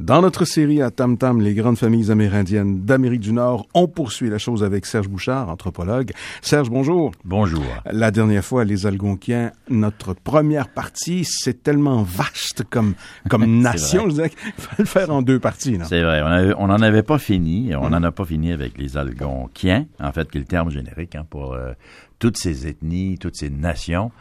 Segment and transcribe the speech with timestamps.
[0.00, 4.30] Dans notre série à Tam Tam, les grandes familles amérindiennes d'Amérique du Nord, on poursuit
[4.30, 6.12] la chose avec Serge Bouchard, anthropologue.
[6.40, 7.12] Serge, bonjour.
[7.22, 7.62] Bonjour.
[7.84, 12.94] La dernière fois, les Algonquiens, notre première partie, c'est tellement vaste comme,
[13.28, 15.76] comme nation, je disais qu'il fallait le faire en deux parties.
[15.84, 16.22] C'est vrai,
[16.56, 20.30] on n'en avait pas fini, on n'en a pas fini avec les Algonquiens, en fait,
[20.30, 21.74] qui est le terme générique hein, pour euh,
[22.20, 24.12] toutes ces ethnies, toutes ces nations.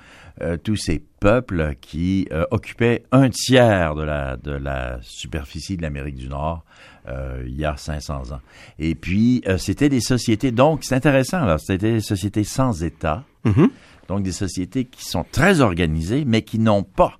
[0.42, 5.82] Euh, tous ces peuples qui euh, occupaient un tiers de la, de la superficie de
[5.82, 6.64] l'Amérique du Nord
[7.10, 8.40] euh, il y a 500 ans.
[8.78, 13.68] Et puis, c'était des sociétés, donc c'est intéressant, là, c'était des sociétés sans État, mm-hmm.
[14.08, 17.20] donc des sociétés qui sont très organisées, mais qui n'ont pas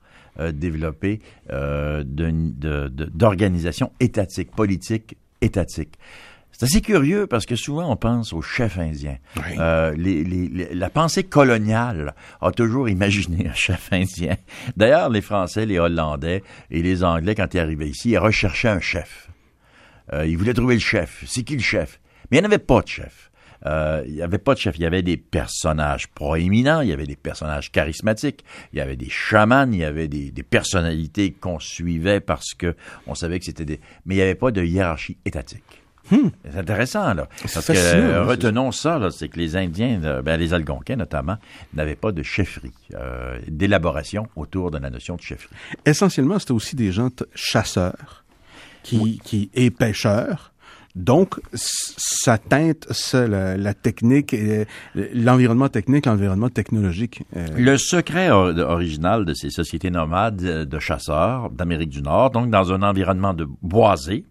[0.54, 1.20] développé
[1.50, 5.98] d'organisation étatique, politique étatique.
[6.60, 9.18] C'est assez curieux parce que souvent on pense aux chefs indiens.
[9.58, 9.96] Euh,
[10.74, 14.36] la pensée coloniale a toujours imaginé un chef indien.
[14.76, 18.82] D'ailleurs, les Français, les Hollandais et les Anglais, quand ils arrivaient ici, ils recherchaient un
[18.82, 19.30] chef.
[20.12, 21.24] Euh, ils voulaient trouver le chef.
[21.26, 22.02] C'est qui le chef?
[22.30, 23.32] Mais il n'y en avait pas de chef.
[23.66, 24.78] Euh, il n'y avait pas de chef.
[24.78, 28.98] Il y avait des personnages proéminents, il y avait des personnages charismatiques, il y avait
[28.98, 32.76] des chamans, il y avait des, personnalités qu'on suivait parce que
[33.08, 33.80] on savait que c'était des...
[34.06, 35.64] Mais il n'y avait pas de hiérarchie étatique.
[36.12, 36.30] Hmm.
[36.52, 37.28] C'est intéressant, là.
[37.42, 41.38] Parce que, retenons ça, c'est que les Indiens, euh, ben, les Algonquins notamment,
[41.74, 45.56] n'avaient pas de chefferie, euh, d'élaboration autour de la notion de chefferie.
[45.86, 48.24] Essentiellement, c'était aussi des gens chasseurs
[48.84, 50.52] qui, qui, et pêcheurs.
[50.96, 54.36] Donc, ça teinte ça, la, technique,
[54.96, 57.22] l'environnement technique, l'environnement technologique.
[57.38, 57.46] Euh.
[57.56, 62.82] Le secret original de ces sociétés nomades de chasseurs d'Amérique du Nord, donc dans un
[62.82, 64.26] environnement de boisé,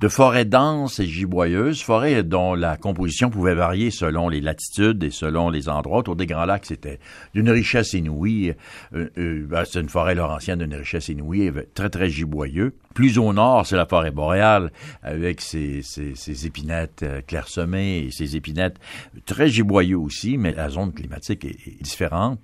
[0.00, 5.10] de forêts denses et giboyeuses, forêts dont la composition pouvait varier selon les latitudes et
[5.10, 5.98] selon les endroits.
[5.98, 7.00] Autour des Grands Lacs, c'était
[7.34, 8.54] d'une richesse inouïe.
[8.94, 12.74] Euh, euh, ben, c'est une forêt laurentienne d'une richesse inouïe, très, très giboyeux.
[12.94, 14.70] Plus au nord, c'est la forêt boréale,
[15.02, 15.82] avec ses,
[16.46, 18.78] épinettes euh, clairsemées et ses épinettes
[19.24, 22.40] très giboyeux aussi, mais la zone climatique est, différente.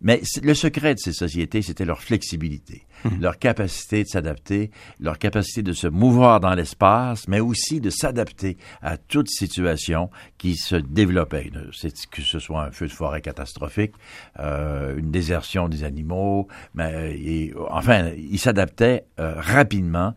[0.00, 3.20] Mais le secret de ces sociétés, c'était leur flexibilité, hum.
[3.20, 8.56] leur capacité de s'adapter, leur capacité de se mouvoir dans l'espace, mais aussi de s'adapter
[8.82, 11.50] à toute situation qui se développait,
[12.10, 13.92] que ce soit un feu de forêt catastrophique,
[14.38, 16.48] euh, une désertion des animaux,
[17.70, 20.14] enfin, ils s'adaptaient euh, rapidement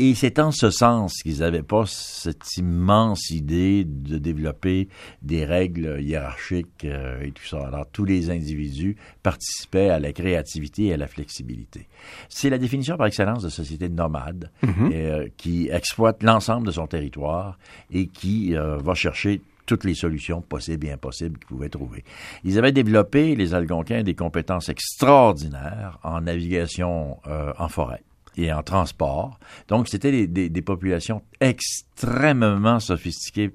[0.00, 4.88] et c'est en ce sens qu'ils n'avaient pas cette immense idée de développer
[5.22, 7.66] des règles hiérarchiques euh, et tout ça.
[7.66, 11.88] Alors tous les individus participaient à la créativité et à la flexibilité.
[12.28, 14.92] C'est la définition par excellence de société nomade mm-hmm.
[14.94, 17.58] euh, qui exploite l'ensemble de son territoire
[17.90, 22.04] et qui euh, va chercher toutes les solutions possibles et impossibles qu'ils pouvaient trouver.
[22.44, 28.02] Ils avaient développé, les Algonquins, des compétences extraordinaires en navigation en forêt
[28.38, 29.38] et en transport.
[29.68, 33.50] Donc, c'était des, populations extrêmement sophistiquées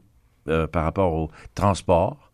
[0.47, 2.31] euh, par rapport au transport,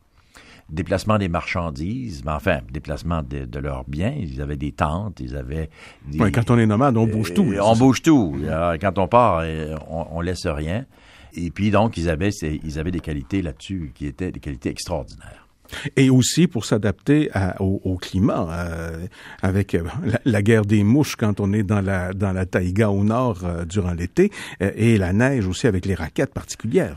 [0.70, 4.14] déplacement des marchandises, mais enfin, déplacement de, leurs biens.
[4.18, 5.70] Ils avaient des tentes, ils avaient
[6.08, 6.32] des...
[6.32, 7.54] quand on est nomade, on bouge tout.
[7.62, 8.36] on bouge tout.
[8.80, 10.86] Quand on part, euh, on, on laisse rien.
[11.34, 15.49] Et puis, donc, ils avaient, ils avaient des qualités là-dessus qui étaient des qualités extraordinaires.
[15.96, 19.08] Et aussi pour s'adapter au, climat, euh,
[19.42, 19.84] avec euh,
[20.26, 23.66] la, guerre des mouches quand on est dans la dans la taïga au nord euh,
[23.66, 26.96] durant l'été, et la neige aussi avec les raquettes particulières.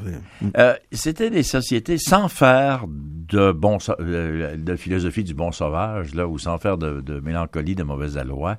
[0.92, 6.58] C'était des sociétés sans faire de bon de philosophie du bon sauvage là, ou sans
[6.58, 8.58] faire de, de mélancolie, de mauvaise aloi.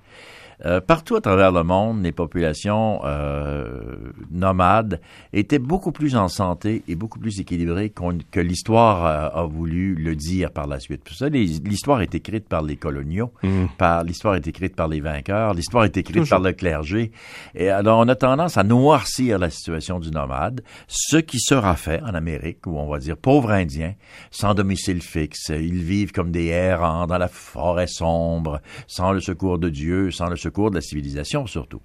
[0.65, 3.95] Euh, partout à travers le monde, les populations euh,
[4.31, 5.01] nomades
[5.33, 7.93] étaient beaucoup plus en santé et beaucoup plus équilibrées
[8.31, 11.03] que l'histoire euh, a voulu le dire par la suite.
[11.03, 13.65] Pour ça, l'histoire est écrite par les coloniaux, mm.
[13.77, 17.11] par l'histoire est écrite par les vainqueurs, l'histoire est écrite par le clergé.
[17.55, 22.01] Et alors, on a tendance à noircir la situation du nomade, ce qui sera fait
[22.01, 23.93] en Amérique, où on va dire pauvres Indiens,
[24.31, 29.59] sans domicile fixe, ils vivent comme des errants dans la forêt sombre, sans le secours
[29.59, 31.81] de Dieu, sans le secours cours de la civilisation surtout.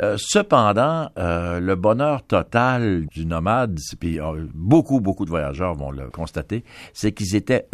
[0.00, 5.90] Euh, cependant, euh, le bonheur total du nomade, puis euh, beaucoup, beaucoup de voyageurs vont
[5.90, 7.66] le constater, c'est qu'ils étaient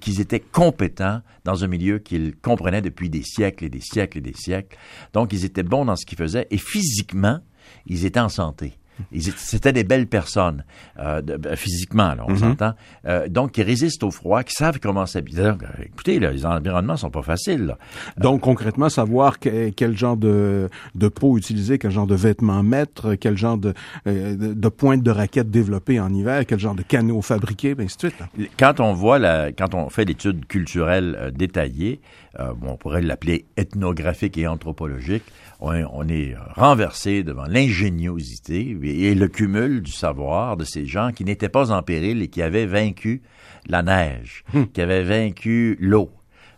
[0.00, 4.20] qu'ils étaient compétents dans un milieu qu'ils comprenaient depuis des siècles et des siècles et
[4.22, 4.78] des siècles.
[5.12, 7.40] Donc, ils étaient bons dans ce qu'ils faisaient et physiquement,
[7.84, 8.72] ils étaient en santé.
[9.36, 10.64] C'était des belles personnes,
[10.98, 12.38] euh, ben, physiquement, là, on mhm.
[12.38, 12.72] s'entend.
[13.06, 15.52] Euh, donc, qui résistent au froid, qui savent comment s'habiller.
[15.84, 17.76] Écoutez, les environnements sont pas faciles.
[18.18, 23.36] Donc, concrètement, savoir quel genre de, de peau utiliser, quel genre de vêtements mettre, quel
[23.36, 23.74] genre de,
[24.06, 28.10] euh, de, pointe de raquettes développer en hiver, quel genre de canaux fabriquer, ainsi de
[28.10, 28.50] suite.
[28.58, 32.00] Quand on voit, la, quand on fait l'étude culturelle détaillée,
[32.40, 35.24] euh, on pourrait l'appeler ethnographique et anthropologique,
[35.60, 41.48] on, est renversé devant l'ingéniosité et le cumul du savoir de ces gens qui n'étaient
[41.48, 43.22] pas en péril et qui avaient vaincu
[43.68, 44.64] la neige, hmm.
[44.72, 46.10] qui avaient vaincu l'eau,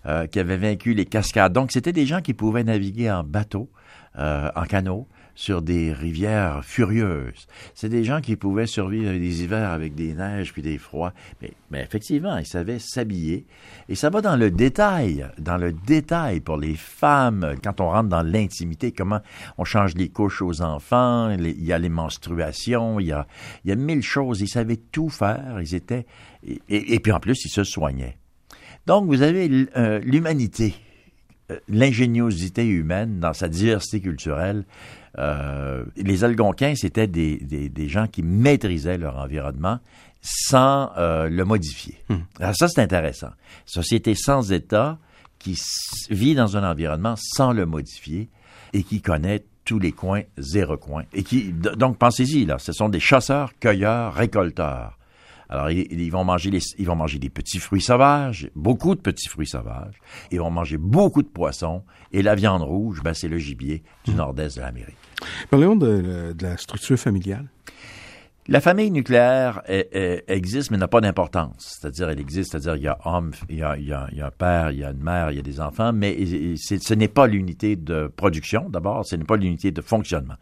[0.07, 1.53] euh, qui avaient vaincu les cascades.
[1.53, 3.69] Donc, c'était des gens qui pouvaient naviguer en bateau,
[4.19, 7.47] euh, en canot, sur des rivières furieuses.
[7.75, 11.13] C'est des gens qui pouvaient survivre des hivers avec des neiges puis des froids.
[11.41, 13.47] Mais, effectivement, ils savaient s'habiller.
[13.89, 18.09] Et ça va dans le détail, dans le détail pour les femmes, quand on rentre
[18.09, 19.21] dans l'intimité, comment
[19.59, 23.27] on change les couches aux enfants, il y a les menstruations, il y a,
[23.77, 24.41] mille choses.
[24.41, 25.59] Ils savaient tout faire.
[25.61, 26.07] Ils étaient,
[26.47, 28.17] et, et, puis en plus, ils se soignaient.
[28.87, 30.75] Donc, vous avez euh, l'humanité,
[31.51, 34.65] euh, l'ingéniosité humaine dans sa diversité culturelle
[35.19, 39.79] euh, les Algonquins, c'était des, des, gens qui maîtrisaient leur environnement
[40.21, 41.97] sans euh, le modifier.
[42.09, 42.23] Hmm.
[42.41, 43.31] Alors ça, c'est intéressant.
[43.67, 44.99] Société sans État
[45.39, 45.61] qui
[46.11, 48.29] vit dans un environnement sans le modifier
[48.73, 51.05] et qui connaît tous les coins zéro coin.
[51.13, 54.99] Et qui, donc, pensez-y, là, ce sont des chasseurs, cueilleurs, récolteurs.
[55.49, 59.29] Alors, ils, vont manger les, ils vont manger des petits fruits sauvages, beaucoup de petits
[59.29, 60.01] fruits sauvages.
[60.31, 61.83] Ils vont manger beaucoup de poissons.
[62.13, 64.17] Et la viande rouge, ben, c'est le gibier du hmm.
[64.17, 64.97] nord-est de l'Amérique.
[65.51, 67.49] Parlons de, la structure familiale.
[68.47, 69.63] La famille nucléaire
[70.29, 71.79] existe, mais n'a pas d'importance.
[71.81, 74.19] C'est-à-dire, elle existe, c'est-à-dire, il y a homme, il y a, il, y a, il
[74.19, 76.15] y a, un père, il y a une mère, il y a des enfants, mais
[76.57, 80.35] ce n'est pas l'unité de production, d'abord, ce n'est pas l'unité de fonctionnement.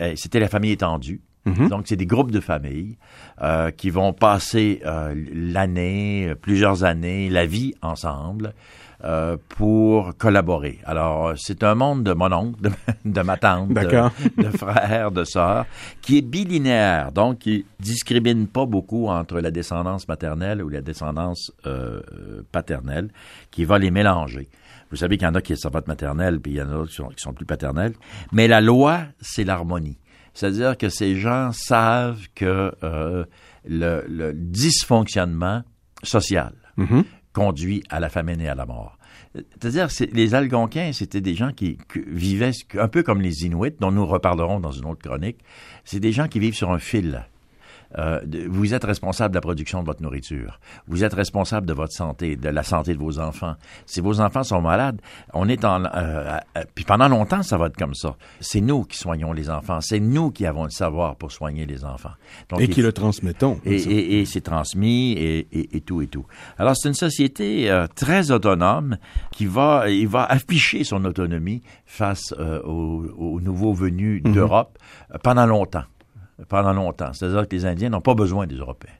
[0.00, 1.20] Euh, c'était la famille étendue.
[1.46, 1.68] Mm-hmm.
[1.68, 2.96] Donc, c'est des groupes de familles
[3.40, 8.54] euh, qui vont passer euh, l'année, plusieurs années, la vie ensemble.
[9.04, 10.78] Euh, pour collaborer.
[10.84, 12.70] Alors, c'est un monde de mon oncle,
[13.04, 15.66] de, ma tante, de, de, frères, de sœurs,
[16.00, 21.50] qui est bilinéaire, donc qui discrimine pas beaucoup entre la descendance maternelle ou la descendance
[21.66, 22.00] euh,
[22.52, 23.10] paternelle,
[23.50, 24.48] qui va les mélanger.
[24.92, 26.72] Vous savez qu'il y en a qui sont votre maternelle, puis il y en a
[26.72, 27.94] d'autres qui sont, plus paternelles.
[28.30, 29.98] Mais la loi, c'est l'harmonie.
[30.34, 33.24] C'est-à-dire que ces gens savent que euh,
[33.64, 35.62] le, dysfonctionnement
[36.02, 38.98] social, mm-hmm conduit à la famine et à la mort.
[39.34, 44.04] C'est-à-dire, les Algonquins, c'était des gens qui, vivaient un peu comme les Inuits, dont nous
[44.04, 45.38] reparlerons dans une autre chronique.
[45.84, 47.26] C'est des gens qui vivent sur un fil.
[47.98, 50.60] Euh, vous êtes responsable de la production de votre nourriture.
[50.86, 53.54] Vous êtes responsable de votre santé, de la santé de vos enfants.
[53.86, 55.00] Si vos enfants sont malades,
[55.34, 55.84] on est en...
[55.84, 56.38] Euh,
[56.74, 58.16] puis pendant longtemps, ça va être comme ça.
[58.40, 59.80] C'est nous qui soignons les enfants.
[59.80, 62.12] C'est nous qui avons le savoir pour soigner les enfants.
[62.58, 63.60] et qui le transmettons.
[63.64, 66.26] Et, c'est transmis et, tout et tout.
[66.58, 68.96] Alors, c'est une société euh, très autonome
[69.32, 72.32] qui va, il va afficher son autonomie face
[72.64, 74.32] aux, nouveaux venus mhm.
[74.32, 74.78] d'Europe
[75.22, 75.84] pendant longtemps
[76.48, 77.12] pendant longtemps.
[77.12, 78.94] C'est-à-dire que les Indiens n'ont pas besoin des Européens,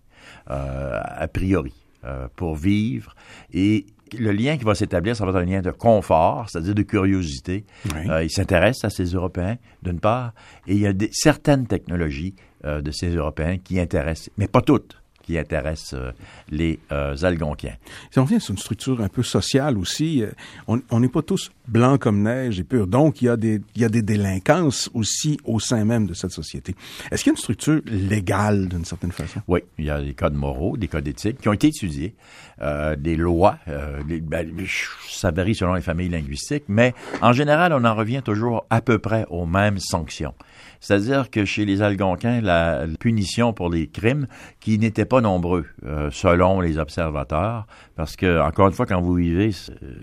[0.51, 1.75] euh, a priori,
[2.05, 3.15] euh, pour vivre.
[3.53, 3.87] Et
[4.19, 7.65] le lien qui va s'établir, ça va être un lien de confort, c'est-à-dire de curiosité.
[7.95, 10.33] Euh, ils s'intéressent à ces Européens, d'une part,
[10.67, 12.35] et il y a des, certaines technologies
[12.65, 16.13] de ces Européens qui intéressent, mais pas toutes qui intéresse euh,
[16.51, 17.77] les euh, Algonquiens.
[18.11, 20.31] Si on vient sur une structure un peu sociale aussi, euh,
[20.67, 22.87] on n'est pas tous blancs comme neige et purs.
[22.87, 26.15] Donc, il y, a des, il y a des délinquances aussi au sein même de
[26.15, 26.75] cette société.
[27.11, 29.41] Est-ce qu'il y a une structure légale d'une certaine façon?
[29.49, 32.15] Oui, il y a des codes moraux, des codes éthiques qui ont été étudiés,
[32.99, 33.59] des lois.
[33.67, 34.51] Ben,
[35.09, 38.99] ça varie selon les familles linguistiques, mais en général, on en revient toujours à peu
[38.99, 40.35] près aux mêmes sanctions.
[40.83, 44.27] C'est-à-dire que chez les Algonquins, la punition pour les crimes,
[44.59, 49.15] qui n'étaient pas nombreux, euh, selon les observateurs, parce que, encore une fois, quand vous
[49.15, 49.95] vivez, euh,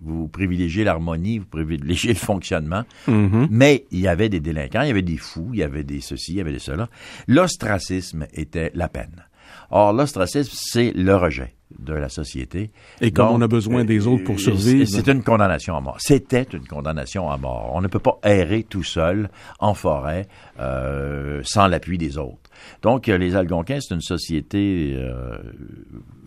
[0.00, 3.48] vous privilégiez l'harmonie, vous privilégiez le fonctionnement, mm-hmm.
[3.50, 6.00] mais il y avait des délinquants, il y avait des fous, il y avait des
[6.00, 6.88] ceci, il y avait des cela.
[7.26, 9.24] L'ostracisme était la peine.
[9.70, 12.70] Or, l'ostracisme, c'est le rejet de la société.
[13.00, 14.88] Et comme on a besoin des autres pour euh, survivre.
[14.88, 15.96] C'est une condamnation à mort.
[16.00, 17.72] C'était une condamnation à mort.
[17.74, 20.26] On ne peut pas errer tout seul en forêt
[20.60, 22.48] euh, sans l'appui des autres.
[22.82, 25.38] Donc, euh, les Algonquins, c'est une société euh,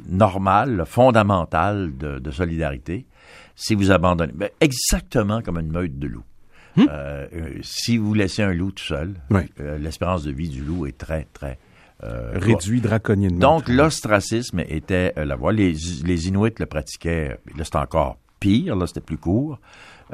[0.08, 3.06] normale, fondamentale de, de, solidarité.
[3.56, 6.24] Si vous abandonnez, ben, exactement comme une meute de loups.
[6.76, 6.86] Hmm?
[6.90, 7.28] Euh,
[7.64, 9.16] si vous laissez un loup tout seul,
[9.80, 11.58] l'espérance de vie du loup est très, très
[12.03, 13.39] euh, réduit draconiennement.
[13.39, 15.53] Donc, l'ostracisme était euh, la voie.
[15.53, 19.60] Les, les Inuits le pratiquaient, là, c'était encore pire, là, c'était plus court.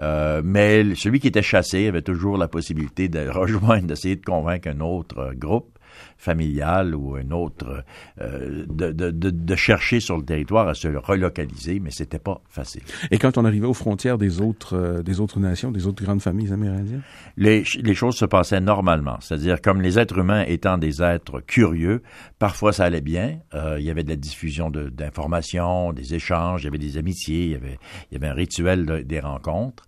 [0.01, 4.67] Euh, mais celui qui était chassé avait toujours la possibilité de rejoindre, d'essayer de convaincre
[4.67, 5.76] un autre groupe.
[6.17, 7.83] Familiale ou une autre,
[8.21, 12.81] euh, de, de, de, chercher sur le territoire à se relocaliser, mais c'était pas facile.
[13.11, 16.21] Et quand on arrivait aux frontières des autres, euh, des autres nations, des autres grandes
[16.21, 17.03] familles amérindiennes?
[17.37, 19.17] Les, les choses se passaient normalement.
[19.19, 22.01] C'est-à-dire, comme les êtres humains étant des êtres curieux,
[22.39, 23.39] parfois ça allait bien.
[23.53, 27.45] Euh, il y avait de la diffusion d'informations, des échanges, il y avait des amitiés,
[27.45, 27.79] il y avait,
[28.11, 29.83] il y avait un rituel des rencontres.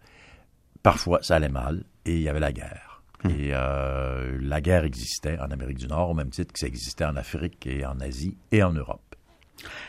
[0.84, 2.89] Parfois, ça allait mal et il y avait la guerre.
[3.26, 7.06] Et euh, la guerre existait en Amérique du Nord au même titre que ça existait
[7.06, 9.16] en Afrique et en Asie et en Europe.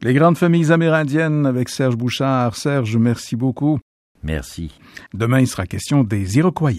[0.00, 2.56] Les grandes familles amérindiennes avec Serge Bouchard.
[2.56, 3.78] Serge, merci beaucoup.
[4.24, 4.78] Merci.
[5.14, 6.72] Demain, il sera question des Iroquois.